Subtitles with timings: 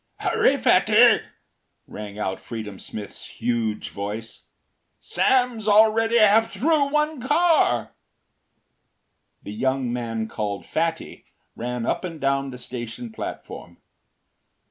[0.19, 1.21] “Hurry, Fatty,”
[1.85, 4.47] rang out Freedom Smith’s huge voice,
[4.99, 7.93] “Sam’s already half through one car.”
[9.43, 11.25] The young man called “Fatty”
[11.55, 13.77] ran up and down the station platform.